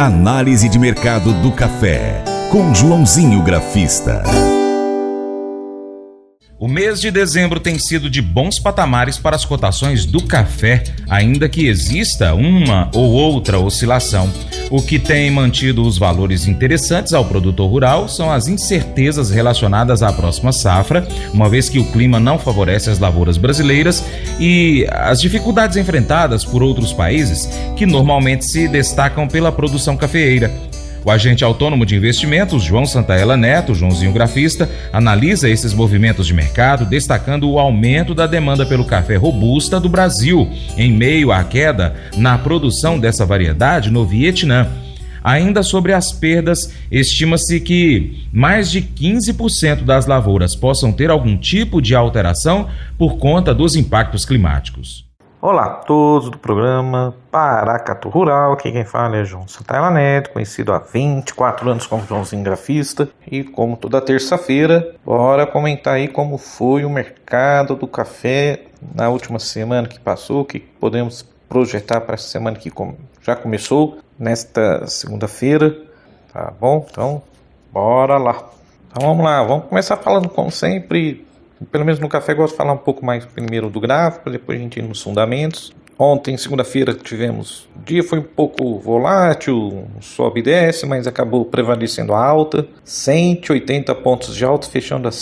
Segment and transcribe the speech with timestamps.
[0.00, 4.22] Análise de mercado do café, com Joãozinho Grafista.
[6.60, 11.48] O mês de dezembro tem sido de bons patamares para as cotações do café, ainda
[11.48, 14.30] que exista uma ou outra oscilação.
[14.70, 20.12] O que tem mantido os valores interessantes ao produtor rural são as incertezas relacionadas à
[20.12, 24.04] próxima safra, uma vez que o clima não favorece as lavouras brasileiras
[24.38, 30.52] e as dificuldades enfrentadas por outros países que normalmente se destacam pela produção cafeeira.
[31.04, 36.84] O agente autônomo de investimentos, João Santaella Neto, Joãozinho Grafista, analisa esses movimentos de mercado,
[36.84, 42.36] destacando o aumento da demanda pelo café robusta do Brasil, em meio à queda na
[42.36, 44.68] produção dessa variedade no Vietnã.
[45.24, 51.80] Ainda sobre as perdas, estima-se que mais de 15% das lavouras possam ter algum tipo
[51.80, 55.09] de alteração por conta dos impactos climáticos.
[55.42, 60.70] Olá a todos do programa Paracatu Rural, aqui quem fala é João Santana Neto, conhecido
[60.70, 66.84] há 24 anos como Joãozinho Grafista e como toda terça-feira, bora comentar aí como foi
[66.84, 72.28] o mercado do café na última semana que passou, o que podemos projetar para essa
[72.28, 72.70] semana que
[73.22, 75.74] já começou, nesta segunda-feira,
[76.34, 76.86] tá bom?
[76.90, 77.22] Então,
[77.72, 78.44] bora lá.
[78.90, 81.26] Então vamos lá, vamos começar falando como sempre
[81.70, 84.62] pelo menos no café, gosto de falar um pouco mais primeiro do gráfico, depois a
[84.62, 85.72] gente ir nos fundamentos.
[85.98, 87.68] Ontem, segunda-feira, tivemos.
[87.76, 92.66] O dia foi um pouco volátil, sobe e desce, mas acabou prevalecendo a alta.
[92.82, 95.12] 180 pontos de alta, fechando a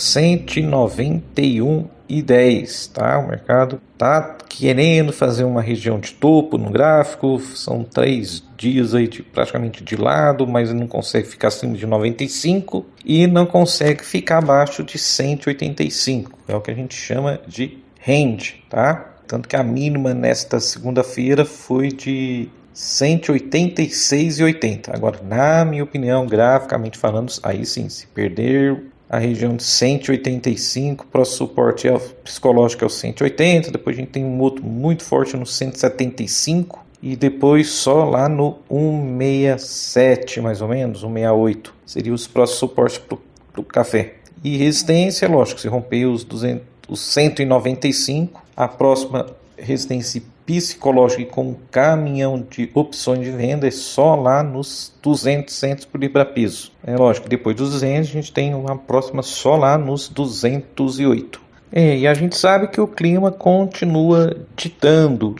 [2.08, 2.92] 191,10.
[2.92, 3.18] Tá?
[3.18, 7.38] O mercado tá querendo fazer uma região de topo no gráfico.
[7.40, 12.86] São três dias aí de, praticamente de lado, mas não consegue ficar acima de 95
[13.04, 16.38] e não consegue ficar abaixo de 185.
[16.48, 19.16] É o que a gente chama de range, tá?
[19.26, 24.94] Tanto que a mínima nesta segunda-feira foi de 186,80.
[24.94, 31.24] Agora, na minha opinião, graficamente falando, aí sim, se perder a região de 185 para
[31.24, 31.88] suporte
[32.22, 37.16] psicológico é o 180, depois a gente tem um outro muito forte no 175 e
[37.16, 43.64] depois só lá no 167 mais ou menos, 168 seria os próximos suportes para o
[43.64, 44.14] café.
[44.44, 49.26] E resistência, lógico, se romper os, 200, os 195 a próxima
[50.48, 56.00] residência psicológica com caminhão de opções de venda é só lá nos 200 centos por
[56.00, 56.72] libra piso.
[56.84, 61.40] É lógico, depois dos 200 a gente tem uma próxima só lá nos 208.
[61.70, 65.36] É, e a gente sabe que o clima continua ditando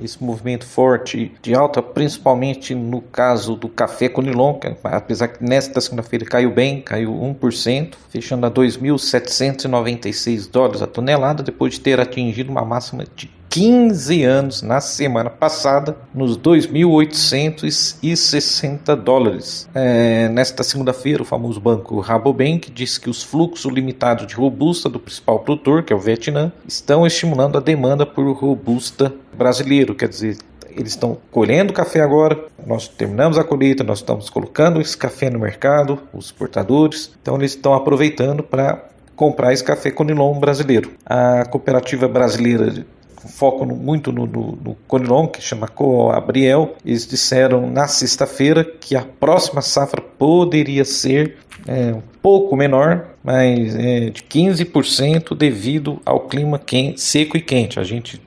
[0.00, 5.82] esse movimento forte de alta, principalmente no caso do café Conilon, que, apesar que nesta
[5.82, 12.50] segunda-feira caiu bem, caiu 1%, fechando a 2.796 dólares a tonelada, depois de ter atingido
[12.50, 19.68] uma máxima de 15 anos na semana passada, nos 2.860 dólares.
[19.74, 24.98] É, nesta segunda-feira, o famoso banco Rabobank disse que os fluxos limitados de robusta do
[24.98, 30.38] principal produtor, que é o Vietnã, estão estimulando a demanda por robusta brasileiro, quer dizer,
[30.70, 35.38] eles estão colhendo café agora, nós terminamos a colheita, nós estamos colocando esse café no
[35.38, 38.82] mercado, os exportadores, então eles estão aproveitando para
[39.14, 40.92] comprar esse café Conilon brasileiro.
[41.04, 42.86] A cooperativa brasileira
[43.28, 48.96] foco no, muito no, no, no Conilon, que chama Coabriel, eles disseram na sexta-feira que
[48.96, 56.20] a próxima safra poderia ser é, um pouco menor, mas é, de 15% devido ao
[56.20, 57.78] clima quente, seco e quente.
[57.78, 58.20] A gente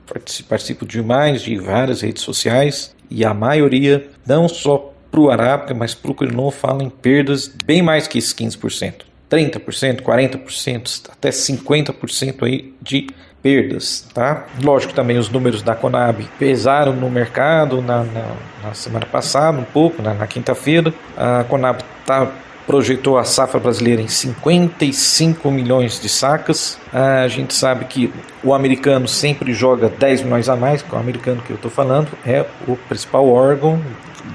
[0.48, 5.94] participa demais de várias redes sociais e a maioria, não só para o Arábica, mas
[5.94, 9.06] para o Conilon, fala em perdas bem mais que esses 15%.
[9.30, 13.08] 30%, 40%, até 50% aí de
[13.46, 14.44] perdas, tá?
[14.60, 18.26] Lógico também os números da Conab pesaram no mercado na, na,
[18.64, 20.92] na semana passada, um pouco, na, na quinta-feira.
[21.16, 22.28] A Conab tá,
[22.66, 26.76] projetou a safra brasileira em 55 milhões de sacas.
[26.92, 28.12] A gente sabe que
[28.42, 31.70] o americano sempre joga 10 milhões a mais, que é o americano que eu estou
[31.70, 33.80] falando é o principal órgão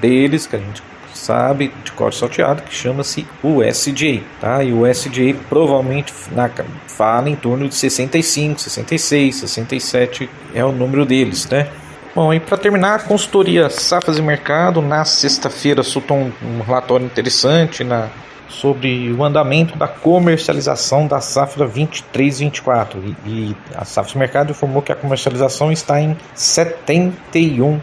[0.00, 0.82] deles, que a gente
[1.22, 4.62] sabe de corte salteado que chama-se USDA, tá?
[4.64, 6.50] E o USDA provavelmente na,
[6.88, 11.68] fala em torno de 65, 66, 67 é o número deles, né?
[12.14, 17.06] Bom, e para terminar, a consultoria Safras e Mercado, na sexta-feira soltou um, um relatório
[17.06, 18.10] interessante na
[18.52, 24.92] sobre o andamento da comercialização da safra 23-24 e, e a safra mercado informou que
[24.92, 27.80] a comercialização está em 71%.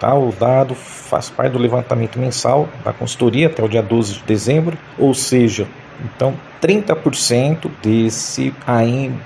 [0.00, 0.14] Tá?
[0.14, 4.76] O dado faz parte do levantamento mensal da consultoria até o dia 12 de dezembro,
[4.98, 5.68] ou seja,
[6.02, 9.16] Então, 30% desse ainda,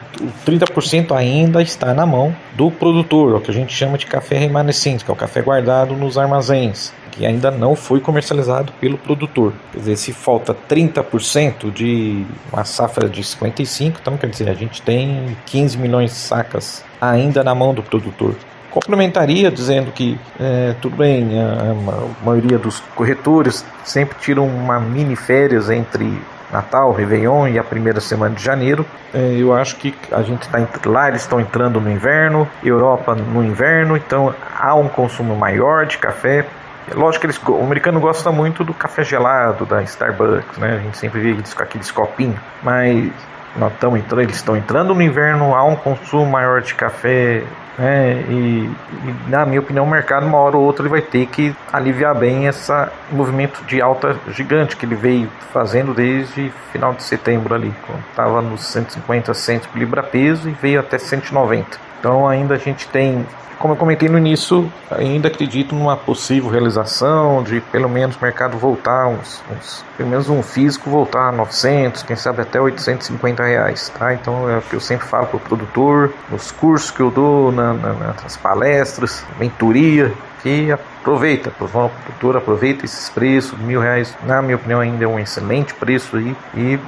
[0.45, 5.05] 30% ainda está na mão do produtor, o que a gente chama de café remanescente,
[5.05, 9.53] que é o café guardado nos armazéns, que ainda não foi comercializado pelo produtor.
[9.73, 14.83] Quer dizer, se falta 30% de uma safra de 55, então quer dizer, a gente
[14.83, 18.35] tem 15 milhões de sacas ainda na mão do produtor.
[18.71, 25.17] Complementaria dizendo que é, tudo bem, a, a maioria dos corretores sempre tiram uma mini
[25.17, 26.21] férias entre
[26.53, 28.85] Natal, Réveillon e a primeira semana de janeiro.
[29.13, 33.45] É, eu acho que a gente está lá, eles estão entrando no inverno, Europa no
[33.45, 36.47] inverno, então há um consumo maior de café.
[36.91, 40.77] É lógico que eles, o americano gosta muito do café gelado da Starbucks, né?
[40.77, 43.13] A gente sempre vê com aqueles copinhos, mas
[43.57, 47.45] nós estamos entrando, eles estão entrando no inverno, há um consumo maior de café
[47.79, 48.25] né?
[48.29, 51.55] E, e, na minha opinião, o mercado, uma hora ou outra, ele vai ter que
[51.73, 52.73] aliviar bem esse
[53.13, 58.43] movimento de alta gigante que ele veio fazendo desde final de setembro ali, quando estava
[58.43, 61.88] nos 150 centos por libra peso e veio até 190.
[61.99, 63.27] Então ainda a gente tem
[63.59, 68.57] como eu comentei no início, ainda acredito numa possível realização de pelo menos o mercado
[68.57, 73.93] voltar uns, uns, pelo menos um físico voltar a 900, quem sabe até 850 reais,
[73.99, 74.15] tá?
[74.15, 77.51] Então é o que eu sempre falo para o produtor, nos cursos que eu dou,
[77.51, 84.41] na, na, nas palestras, mentoria, que aproveita, o produtor aproveita esses preços, mil reais, na
[84.41, 86.79] minha opinião ainda é um excelente preço aí e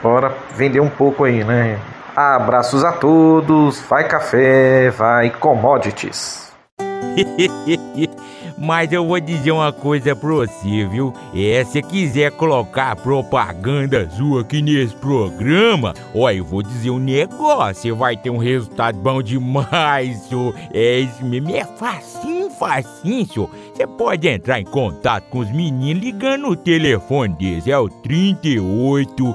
[0.00, 1.80] bora vender um pouco aí, né?
[2.14, 6.52] Abraços a todos, vai café, vai commodities.
[8.58, 11.12] Mas eu vou dizer uma coisa pra você, viu?
[11.34, 17.82] É, se quiser colocar propaganda sua aqui nesse programa, ó, eu vou dizer um negócio,
[17.82, 20.54] você vai ter um resultado bom demais, senhor.
[20.72, 23.50] É isso mesmo, é facinho, facinho, senhor.
[23.74, 27.66] Você pode entrar em contato com os meninos ligando o telefone deles.
[27.66, 29.34] É o 38,